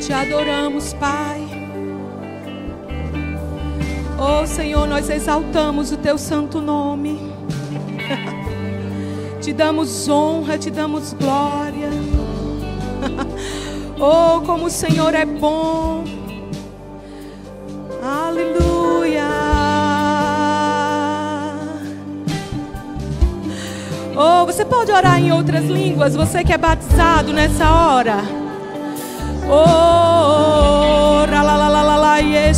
Te 0.00 0.14
adoramos, 0.14 0.94
Pai. 0.94 1.46
Oh 4.18 4.46
Senhor, 4.46 4.88
nós 4.88 5.10
exaltamos 5.10 5.92
o 5.92 5.96
Teu 5.98 6.16
santo 6.16 6.60
nome. 6.60 7.20
te 9.42 9.52
damos 9.52 10.08
honra, 10.08 10.56
te 10.56 10.70
damos 10.70 11.12
glória. 11.12 11.90
oh, 14.00 14.40
como 14.40 14.66
o 14.66 14.70
Senhor 14.70 15.14
é 15.14 15.26
bom. 15.26 16.02
Aleluia. 18.02 19.28
Oh, 24.16 24.46
você 24.46 24.64
pode 24.64 24.90
orar 24.90 25.20
em 25.20 25.30
outras 25.30 25.66
línguas, 25.66 26.16
você 26.16 26.42
que 26.42 26.52
é 26.54 26.58
batizado 26.58 27.34
nessa 27.34 27.70
hora. 27.70 28.49
Oh, 29.52 31.26
la 31.28 31.42
la 31.42 31.56
la 31.56 31.68
la 31.68 31.82
la 31.82 31.96
la, 31.96 32.14
yeah. 32.20 32.52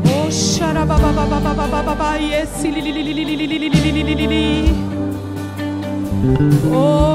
Oh. 0.06 0.28
Oh. 6.74 7.11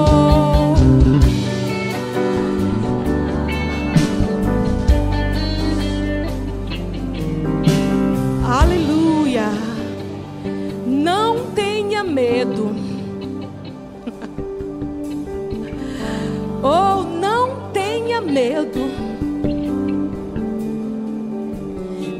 Medo. 18.27 18.79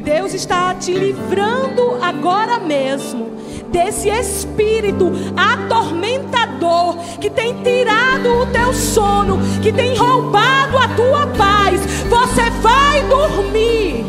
Deus 0.02 0.32
está 0.32 0.74
te 0.74 0.92
livrando 0.92 1.98
agora 2.02 2.58
mesmo 2.58 3.28
desse 3.70 4.08
espírito 4.08 5.12
atormentador 5.36 6.96
que 7.20 7.28
tem 7.28 7.62
tirado 7.62 8.42
o 8.42 8.46
teu 8.46 8.72
sono, 8.72 9.38
que 9.62 9.72
tem 9.72 9.94
roubado 9.96 10.78
a 10.78 10.88
tua 10.88 11.26
paz. 11.26 11.80
Você 12.08 12.50
vai 12.62 13.02
dormir. 13.04 14.04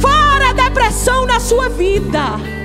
Fora 0.00 0.50
a 0.50 0.52
depressão 0.52 1.26
na 1.26 1.38
sua 1.38 1.68
vida. 1.68 2.55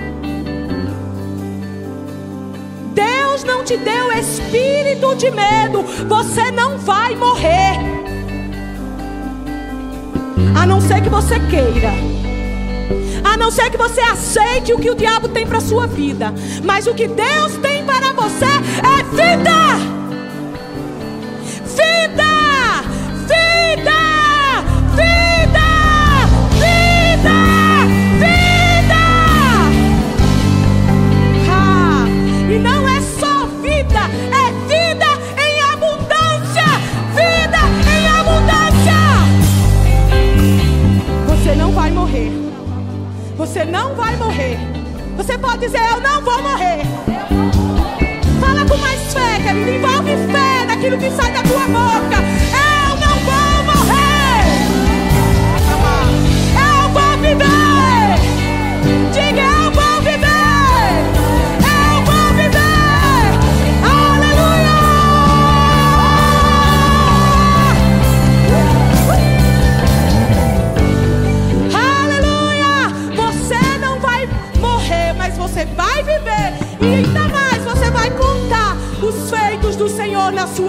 Deus 3.41 3.43
não 3.43 3.63
te 3.63 3.77
deu 3.77 4.11
espírito 4.11 5.15
de 5.15 5.31
medo. 5.31 5.81
Você 6.07 6.51
não 6.51 6.77
vai 6.77 7.15
morrer. 7.15 7.77
A 10.55 10.65
não 10.65 10.79
ser 10.79 11.01
que 11.01 11.09
você 11.09 11.39
queira. 11.39 11.91
A 13.23 13.37
não 13.37 13.49
ser 13.49 13.69
que 13.69 13.77
você 13.77 14.01
aceite 14.01 14.73
o 14.73 14.79
que 14.79 14.89
o 14.89 14.95
diabo 14.95 15.27
tem 15.29 15.47
para 15.47 15.59
sua 15.59 15.87
vida. 15.87 16.33
Mas 16.63 16.87
o 16.87 16.93
que 16.93 17.07
Deus 17.07 17.55
tem 17.61 17.83
para 17.85 18.13
você 18.13 18.45
é 18.45 19.03
vida. 19.03 19.61
Vida! 21.65 22.15
Vida! 22.15 22.40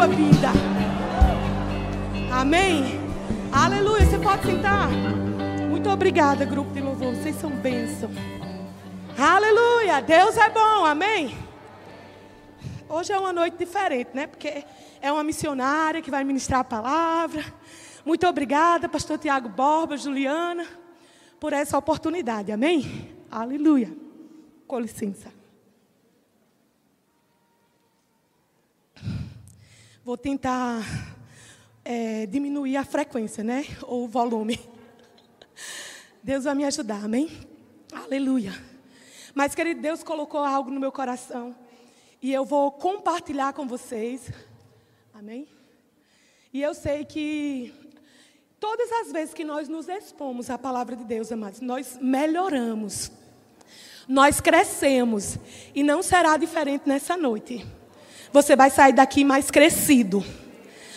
Sua 0.03 0.09
vida. 0.09 0.49
Amém? 2.33 2.99
Aleluia! 3.53 4.05
Você 4.05 4.19
pode 4.19 4.45
sentar? 4.45 4.89
Muito 5.71 5.89
obrigada, 5.89 6.45
grupo 6.45 6.73
de 6.73 6.81
louvor. 6.81 7.15
Vocês 7.15 7.37
são 7.37 7.51
bênção. 7.51 8.11
Aleluia! 9.17 10.01
Deus 10.01 10.37
é 10.37 10.51
bom, 10.51 10.85
amém? 10.85 11.39
Hoje 12.89 13.13
é 13.13 13.19
uma 13.19 13.33
noite 13.33 13.57
diferente, 13.57 14.11
né? 14.13 14.27
Porque 14.27 14.65
é 15.01 15.13
uma 15.13 15.23
missionária 15.23 16.03
que 16.03 16.11
vai 16.11 16.25
ministrar 16.25 16.61
a 16.61 16.65
palavra. 16.65 17.45
Muito 18.05 18.27
obrigada, 18.27 18.89
pastor 18.89 19.19
Tiago 19.19 19.49
Borba, 19.49 19.97
Juliana, 19.97 20.67
por 21.39 21.53
essa 21.53 21.79
oportunidade, 21.79 22.51
amém? 22.51 23.09
Aleluia. 23.31 23.97
Com 24.67 24.81
licença. 24.81 25.42
Vou 30.05 30.17
tentar 30.17 30.83
é, 31.85 32.27
diminuir 32.27 32.77
a 32.77 32.85
frequência, 32.85 33.45
né? 33.45 33.65
Ou 33.83 34.03
o 34.03 34.09
volume. 34.09 34.59
Deus 36.21 36.43
vai 36.43 36.57
me 36.57 36.65
ajudar, 36.65 37.05
amém? 37.05 37.31
Aleluia. 37.93 38.53
Mas, 39.33 39.55
querido, 39.55 39.81
Deus 39.81 40.03
colocou 40.03 40.41
algo 40.41 40.73
no 40.73 40.81
meu 40.81 40.91
coração. 40.91 41.55
E 42.21 42.33
eu 42.33 42.45
vou 42.45 42.73
compartilhar 42.73 43.53
com 43.53 43.65
vocês. 43.69 44.29
Amém? 45.15 45.47
E 46.53 46.61
eu 46.61 46.75
sei 46.75 47.05
que 47.05 47.73
todas 48.59 48.91
as 48.91 49.13
vezes 49.13 49.33
que 49.33 49.45
nós 49.45 49.69
nos 49.69 49.89
expomos 49.89 50.51
à 50.51 50.59
palavra 50.59 50.97
de 50.97 51.05
Deus, 51.05 51.31
amados, 51.31 51.61
nós 51.61 51.97
melhoramos. 52.03 53.13
Nós 54.09 54.41
crescemos. 54.41 55.39
E 55.73 55.85
não 55.85 56.03
será 56.03 56.37
diferente 56.37 56.89
nessa 56.89 57.17
noite. 57.17 57.65
Você 58.33 58.57
vai 58.57 58.71
sair 58.71 58.93
daqui 58.93 59.25
mais 59.25 59.51
crescido. 59.51 60.25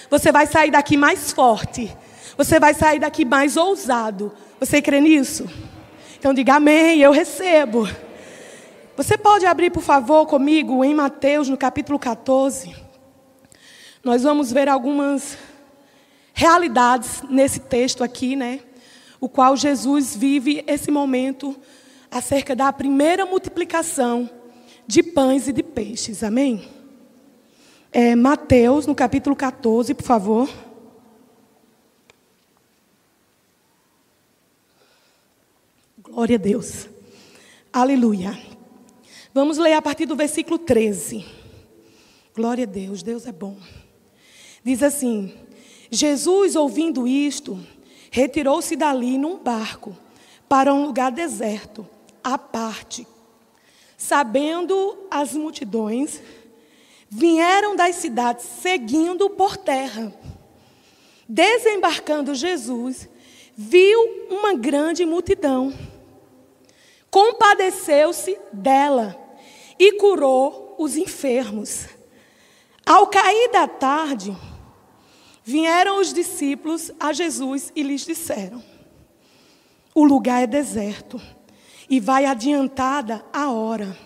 Você 0.10 0.32
vai 0.32 0.48
sair 0.48 0.72
daqui 0.72 0.96
mais 0.96 1.32
forte. 1.32 1.96
Você 2.38 2.60
vai 2.60 2.74
sair 2.74 3.00
daqui 3.00 3.26
mais 3.26 3.58
ousado. 3.58 4.32
Você 4.60 4.82
crê 4.82 5.02
nisso? 5.02 5.48
Então 6.18 6.34
diga 6.34 6.56
amém, 6.56 7.02
eu 7.02 7.12
recebo. 7.12 7.88
Você 8.98 9.18
pode 9.18 9.46
abrir, 9.46 9.72
por 9.72 9.84
favor, 9.84 10.26
comigo 10.26 10.84
em 10.84 10.94
Mateus, 10.94 11.50
no 11.50 11.58
capítulo 11.58 12.00
14. 12.00 12.74
Nós 14.04 14.24
vamos 14.24 14.52
ver 14.52 14.70
algumas 14.70 15.38
realidades 16.34 17.22
nesse 17.30 17.60
texto 17.60 18.04
aqui, 18.04 18.36
né? 18.36 18.62
O 19.20 19.28
qual 19.28 19.58
Jesus 19.58 20.16
vive 20.16 20.64
esse 20.68 20.92
momento 20.92 21.56
acerca 22.10 22.56
da 22.56 22.72
primeira 22.72 23.26
multiplicação 23.26 24.30
de 24.88 25.04
pães 25.04 25.48
e 25.48 25.54
de 25.54 25.64
peixes. 25.64 26.24
Amém? 26.24 26.75
É, 27.98 28.14
Mateus, 28.14 28.86
no 28.86 28.94
capítulo 28.94 29.38
14, 29.38 29.94
por 29.94 30.04
favor. 30.04 30.50
Glória 36.04 36.36
a 36.36 36.38
Deus. 36.38 36.90
Aleluia. 37.72 38.38
Vamos 39.34 39.58
ler 39.58 39.76
a 39.76 39.82
partir 39.82 40.06
do 40.06 40.14
versículo 40.14 40.60
13. 40.60 41.26
Glória 42.36 42.66
a 42.66 42.68
Deus, 42.68 43.02
Deus 43.02 43.26
é 43.26 43.32
bom. 43.32 43.56
Diz 44.62 44.84
assim: 44.84 45.34
Jesus, 45.90 46.58
ouvindo 46.58 47.08
isto, 47.08 47.58
retirou-se 48.12 48.76
dali 48.76 49.18
num 49.18 49.38
barco 49.38 49.96
para 50.50 50.74
um 50.74 50.86
lugar 50.86 51.14
deserto, 51.14 51.88
à 52.22 52.38
parte. 52.38 53.08
Sabendo 53.98 54.98
as 55.10 55.32
multidões, 55.32 56.20
vieram 57.10 57.76
das 57.76 57.96
cidades 57.96 58.46
seguindo 58.62 59.30
por 59.30 59.58
terra. 59.58 60.14
Desembarcando 61.28 62.36
Jesus, 62.36 63.10
viu 63.56 64.28
uma 64.30 64.54
grande 64.54 65.06
multidão. 65.06 65.74
Compadeceu-se 67.10 68.38
dela 68.52 69.16
e 69.80 69.94
curou 69.94 70.76
os 70.78 70.96
enfermos. 70.96 71.88
Ao 72.86 73.08
cair 73.08 73.50
da 73.52 73.68
tarde, 73.68 74.36
vieram 75.44 76.00
os 76.00 76.14
discípulos 76.14 76.92
a 77.00 77.14
Jesus 77.14 77.72
e 77.76 77.82
lhes 77.82 78.06
disseram: 78.06 78.64
O 79.94 80.04
lugar 80.04 80.44
é 80.44 80.48
deserto 80.48 81.20
e 81.90 82.00
vai 82.00 82.26
adiantada 82.26 83.26
a 83.32 83.50
hora. 83.52 83.98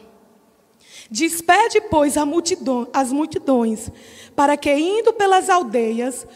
Despede, 1.11 1.81
pois, 1.89 2.15
multidão, 2.17 2.87
as 2.93 3.11
multidões, 3.11 3.89
para 4.35 4.55
que, 4.55 4.71
indo 4.71 5.11
pelas 5.13 5.49
aldeias, 5.49 6.27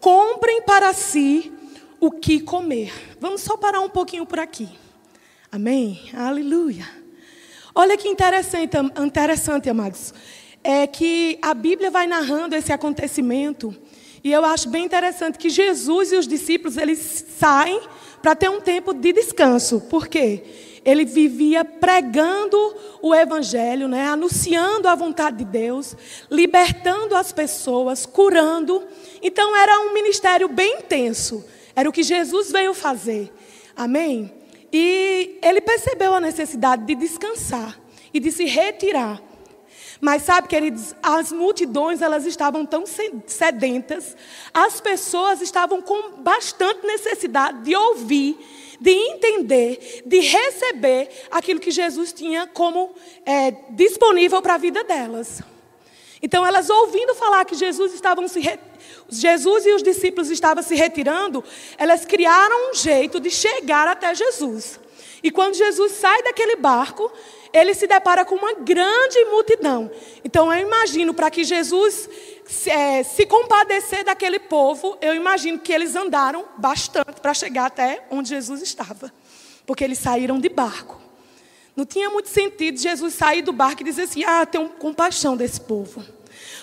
comprem 0.00 0.62
para 0.62 0.92
si 0.94 1.52
o 1.98 2.10
que 2.10 2.40
comer. 2.40 2.92
Vamos 3.20 3.42
só 3.42 3.56
parar 3.56 3.80
um 3.80 3.88
pouquinho 3.88 4.24
por 4.24 4.38
aqui. 4.38 4.68
Amém? 5.50 6.00
Aleluia. 6.14 6.88
Olha 7.74 7.96
que 7.96 8.08
interessante, 8.08 8.76
interessante, 9.02 9.68
amados. 9.68 10.14
É 10.62 10.86
que 10.86 11.38
a 11.42 11.52
Bíblia 11.52 11.90
vai 11.90 12.06
narrando 12.06 12.54
esse 12.54 12.72
acontecimento. 12.72 13.74
E 14.22 14.30
eu 14.30 14.44
acho 14.44 14.68
bem 14.68 14.84
interessante 14.84 15.38
que 15.38 15.48
Jesus 15.48 16.12
e 16.12 16.16
os 16.16 16.28
discípulos, 16.28 16.76
eles 16.76 17.24
saem 17.38 17.80
para 18.22 18.34
ter 18.34 18.48
um 18.48 18.60
tempo 18.60 18.92
de 18.92 19.12
descanso. 19.12 19.80
Por 19.80 20.08
quê? 20.08 20.42
Ele 20.84 21.04
vivia 21.04 21.64
pregando 21.64 22.56
o 23.02 23.14
evangelho, 23.14 23.86
né? 23.86 24.06
anunciando 24.06 24.88
a 24.88 24.94
vontade 24.94 25.38
de 25.38 25.44
Deus, 25.44 25.94
libertando 26.30 27.14
as 27.14 27.32
pessoas, 27.32 28.06
curando. 28.06 28.82
Então 29.22 29.56
era 29.56 29.78
um 29.80 29.92
ministério 29.92 30.48
bem 30.48 30.78
intenso. 30.78 31.44
Era 31.76 31.88
o 31.88 31.92
que 31.92 32.02
Jesus 32.02 32.50
veio 32.50 32.72
fazer. 32.74 33.32
Amém? 33.76 34.32
E 34.72 35.38
ele 35.42 35.60
percebeu 35.60 36.14
a 36.14 36.20
necessidade 36.20 36.84
de 36.84 36.94
descansar 36.94 37.78
e 38.12 38.20
de 38.20 38.30
se 38.30 38.44
retirar. 38.44 39.20
Mas 40.00 40.22
sabe, 40.22 40.48
queridos, 40.48 40.94
as 41.02 41.30
multidões 41.30 42.00
elas 42.00 42.24
estavam 42.24 42.64
tão 42.64 42.84
sedentas, 43.26 44.16
as 44.54 44.80
pessoas 44.80 45.42
estavam 45.42 45.82
com 45.82 46.22
bastante 46.22 46.86
necessidade 46.86 47.62
de 47.64 47.76
ouvir, 47.76 48.38
de 48.80 48.90
entender, 48.90 50.02
de 50.06 50.20
receber 50.20 51.10
aquilo 51.30 51.60
que 51.60 51.70
Jesus 51.70 52.14
tinha 52.14 52.46
como 52.46 52.94
é, 53.26 53.50
disponível 53.70 54.40
para 54.40 54.54
a 54.54 54.58
vida 54.58 54.82
delas. 54.82 55.42
Então, 56.22 56.46
elas 56.46 56.70
ouvindo 56.70 57.14
falar 57.14 57.44
que 57.44 57.54
Jesus 57.54 57.92
estavam 57.94 58.26
se 58.26 58.40
Jesus 59.08 59.66
e 59.66 59.72
os 59.72 59.82
discípulos 59.82 60.30
estavam 60.30 60.62
se 60.62 60.74
retirando, 60.74 61.42
elas 61.76 62.04
criaram 62.04 62.70
um 62.70 62.74
jeito 62.74 63.18
de 63.18 63.30
chegar 63.30 63.88
até 63.88 64.14
Jesus. 64.14 64.78
E 65.22 65.30
quando 65.30 65.54
Jesus 65.54 65.92
sai 65.92 66.22
daquele 66.22 66.56
barco, 66.56 67.12
ele 67.52 67.74
se 67.74 67.86
depara 67.86 68.24
com 68.24 68.34
uma 68.34 68.54
grande 68.54 69.24
multidão. 69.26 69.90
Então 70.24 70.52
eu 70.52 70.66
imagino, 70.66 71.12
para 71.12 71.30
que 71.30 71.44
Jesus 71.44 72.08
é, 72.66 73.02
se 73.02 73.26
compadecer 73.26 74.04
daquele 74.04 74.38
povo, 74.38 74.96
eu 75.00 75.14
imagino 75.14 75.58
que 75.58 75.72
eles 75.72 75.94
andaram 75.94 76.44
bastante 76.56 77.20
para 77.20 77.34
chegar 77.34 77.66
até 77.66 78.04
onde 78.10 78.28
Jesus 78.28 78.62
estava. 78.62 79.12
Porque 79.66 79.84
eles 79.84 79.98
saíram 79.98 80.38
de 80.38 80.48
barco. 80.48 81.00
Não 81.76 81.84
tinha 81.84 82.10
muito 82.10 82.28
sentido 82.28 82.78
Jesus 82.78 83.14
sair 83.14 83.42
do 83.42 83.52
barco 83.52 83.82
e 83.82 83.84
dizer 83.84 84.02
assim: 84.02 84.24
ah, 84.24 84.44
tenho 84.44 84.68
compaixão 84.68 85.36
desse 85.36 85.60
povo. 85.60 86.04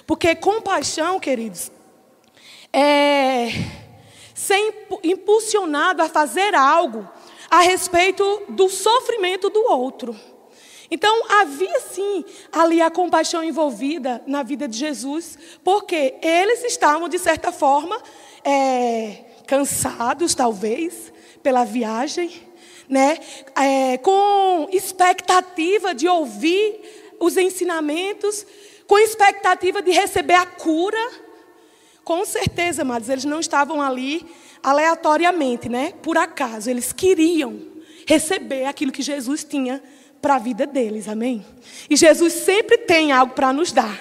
Porque 0.06 0.36
compaixão, 0.36 1.20
queridos, 1.20 1.72
é, 2.72 3.50
ser 4.34 4.58
impulsionado 5.04 6.02
a 6.02 6.10
fazer 6.10 6.54
algo 6.56 7.08
a 7.50 7.62
respeito 7.62 8.44
do 8.50 8.70
sofrimento 8.70 9.50
do 9.50 9.62
outro. 9.72 10.16
Então 10.90 11.26
havia 11.30 11.80
sim 11.82 12.24
ali 12.52 12.82
a 12.82 12.90
compaixão 12.90 13.44
envolvida 13.44 14.22
na 14.26 14.42
vida 14.42 14.68
de 14.68 14.78
Jesus, 14.78 15.38
porque 15.64 16.16
eles 16.22 16.64
estavam, 16.64 17.10
de 17.10 17.20
certa 17.20 17.52
forma, 17.52 18.02
é, 18.44 19.26
cansados, 19.46 20.34
talvez, 20.34 21.12
pela 21.44 21.66
viagem, 21.66 22.32
né? 22.88 23.20
É, 23.56 23.98
com 23.98 24.70
expectativa 24.72 25.94
de 25.94 26.08
ouvir 26.08 27.16
os 27.20 27.36
ensinamentos, 27.36 28.46
com 28.86 28.98
expectativa 28.98 29.82
de 29.82 29.92
receber 29.92 30.36
a 30.36 30.46
cura. 30.46 31.12
Com 32.04 32.26
certeza, 32.26 32.84
amados, 32.84 33.10
eles 33.10 33.26
não 33.26 33.42
estavam 33.42 33.82
ali 33.82 34.26
aleatoriamente, 34.68 35.70
né? 35.70 35.94
Por 36.04 36.18
acaso, 36.18 36.70
eles 36.70 36.92
queriam 36.92 37.58
receber 38.06 38.66
aquilo 38.66 38.92
que 38.92 39.02
Jesus 39.02 39.46
tinha 39.46 39.82
para 40.22 40.36
a 40.36 40.40
vida 40.40 40.68
deles, 40.68 41.08
amém? 41.08 41.46
E 41.90 41.96
Jesus 41.96 42.34
sempre 42.34 42.78
tem 42.78 43.14
algo 43.14 43.34
para 43.34 43.54
nos 43.54 43.72
dar. 43.72 43.98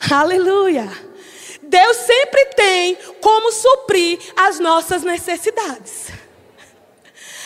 Aleluia! 0.12 0.86
Deus 1.62 1.96
sempre 1.96 2.44
tem 2.54 2.94
como 3.22 3.50
suprir 3.50 4.18
as 4.36 4.60
nossas 4.60 5.02
necessidades. 5.02 6.08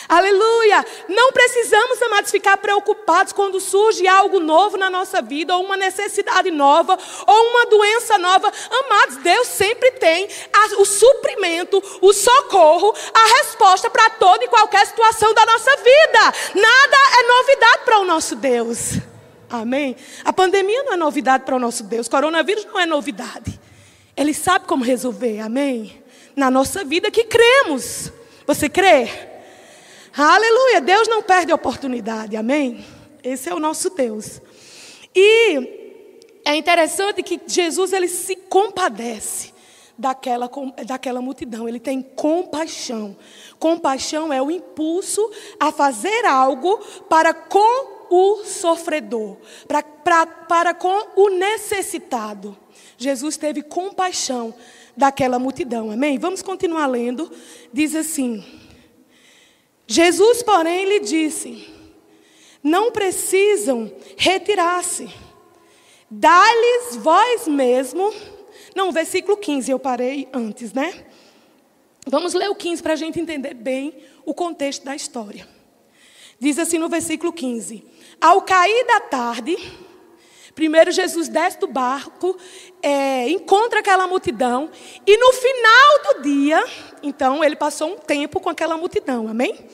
Aleluia! 0.07 0.85
Não 1.09 1.31
precisamos, 1.31 2.01
amados, 2.03 2.31
ficar 2.31 2.57
preocupados 2.57 3.33
quando 3.33 3.59
surge 3.59 4.07
algo 4.07 4.39
novo 4.39 4.77
na 4.77 4.89
nossa 4.89 5.21
vida, 5.21 5.55
ou 5.55 5.63
uma 5.63 5.75
necessidade 5.75 6.51
nova, 6.51 6.97
ou 7.25 7.49
uma 7.49 7.65
doença 7.65 8.17
nova. 8.17 8.51
Amados, 8.69 9.17
Deus 9.17 9.47
sempre 9.47 9.91
tem 9.91 10.27
a, 10.53 10.81
o 10.81 10.85
suprimento, 10.85 11.81
o 12.01 12.13
socorro, 12.13 12.93
a 13.13 13.37
resposta 13.37 13.89
para 13.89 14.09
toda 14.11 14.43
e 14.43 14.47
qualquer 14.47 14.85
situação 14.85 15.33
da 15.33 15.45
nossa 15.45 15.75
vida. 15.77 16.33
Nada 16.55 16.97
é 17.19 17.27
novidade 17.27 17.85
para 17.85 17.99
o 17.99 18.05
nosso 18.05 18.35
Deus. 18.35 18.99
Amém? 19.49 19.95
A 20.23 20.31
pandemia 20.31 20.83
não 20.83 20.93
é 20.93 20.97
novidade 20.97 21.45
para 21.45 21.55
o 21.55 21.59
nosso 21.59 21.83
Deus, 21.83 22.07
coronavírus 22.07 22.65
não 22.65 22.79
é 22.79 22.85
novidade. 22.85 23.59
Ele 24.15 24.33
sabe 24.33 24.65
como 24.65 24.83
resolver, 24.83 25.39
amém? 25.39 26.03
Na 26.35 26.51
nossa 26.51 26.83
vida 26.83 27.09
que 27.09 27.23
cremos. 27.23 28.11
Você 28.45 28.69
crê? 28.69 29.34
Aleluia. 30.17 30.79
Deus 30.79 31.09
não 31.09 31.21
perde 31.21 31.51
a 31.51 31.55
oportunidade. 31.55 32.37
Amém? 32.37 32.85
Esse 33.21 33.49
é 33.49 33.53
o 33.53 33.59
nosso 33.59 33.89
Deus. 33.89 34.41
E 35.13 35.85
é 36.45 36.55
interessante 36.55 37.21
que 37.21 37.41
Jesus 37.45 37.91
ele 37.91 38.07
se 38.07 38.35
compadece 38.35 39.53
daquela, 39.97 40.49
daquela 40.85 41.21
multidão. 41.21 41.67
Ele 41.67 41.81
tem 41.81 42.01
compaixão. 42.01 43.17
Compaixão 43.59 44.31
é 44.31 44.41
o 44.41 44.49
impulso 44.49 45.29
a 45.59 45.71
fazer 45.71 46.25
algo 46.25 46.77
para 47.09 47.33
com 47.33 47.95
o 48.09 48.45
sofredor, 48.45 49.35
para, 49.67 49.83
para, 49.83 50.25
para 50.25 50.73
com 50.73 51.07
o 51.15 51.29
necessitado. 51.29 52.55
Jesus 52.97 53.35
teve 53.35 53.61
compaixão 53.63 54.53
daquela 54.95 55.37
multidão. 55.39 55.91
Amém? 55.91 56.17
Vamos 56.17 56.41
continuar 56.41 56.85
lendo. 56.85 57.29
Diz 57.73 57.93
assim. 57.95 58.64
Jesus, 59.87 60.41
porém, 60.41 60.85
lhe 60.85 60.99
disse: 60.99 61.69
Não 62.63 62.91
precisam 62.91 63.91
retirar-se. 64.17 65.09
Dá-lhes 66.09 66.95
vós 66.97 67.47
mesmo. 67.47 68.13
Não, 68.75 68.91
versículo 68.91 69.37
15, 69.37 69.71
eu 69.71 69.79
parei 69.79 70.27
antes, 70.33 70.73
né? 70.73 71.05
Vamos 72.07 72.33
ler 72.33 72.49
o 72.49 72.55
15 72.55 72.83
para 72.83 72.93
a 72.93 72.95
gente 72.95 73.19
entender 73.19 73.53
bem 73.53 73.95
o 74.25 74.33
contexto 74.33 74.83
da 74.83 74.95
história. 74.95 75.47
Diz 76.39 76.59
assim 76.59 76.77
no 76.77 76.89
versículo 76.89 77.33
15: 77.33 77.83
Ao 78.21 78.41
cair 78.41 78.85
da 78.85 78.99
tarde, 78.99 79.57
primeiro 80.55 80.89
Jesus 80.91 81.27
desce 81.27 81.59
do 81.59 81.67
barco, 81.67 82.35
é, 82.81 83.29
encontra 83.29 83.79
aquela 83.79 84.07
multidão, 84.07 84.71
e 85.05 85.17
no 85.17 85.33
final 85.33 86.13
do 86.13 86.23
dia, 86.23 86.65
então 87.03 87.43
ele 87.43 87.57
passou 87.57 87.89
um 87.91 87.97
tempo 87.97 88.39
com 88.39 88.49
aquela 88.49 88.77
multidão, 88.77 89.27
amém? 89.27 89.67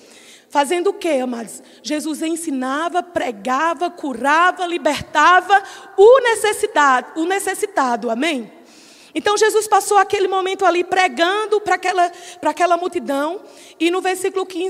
Fazendo 0.50 0.88
o 0.88 0.94
que, 0.94 1.20
amados? 1.20 1.62
Jesus 1.82 2.22
ensinava, 2.22 3.02
pregava, 3.02 3.90
curava, 3.90 4.66
libertava 4.66 5.64
o 5.96 6.20
necessitado, 6.20 7.22
o 7.22 7.26
necessitado, 7.26 8.10
amém? 8.10 8.52
Então 9.14 9.38
Jesus 9.38 9.68
passou 9.68 9.98
aquele 9.98 10.28
momento 10.28 10.66
ali 10.66 10.84
pregando 10.84 11.60
para 11.62 11.76
aquela, 11.76 12.12
aquela 12.42 12.78
multidão, 12.78 13.42
e 13.80 13.92
no 13.92 14.02
versículo 14.02 14.46
15 14.46 14.70